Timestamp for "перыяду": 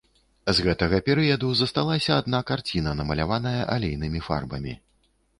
1.09-1.49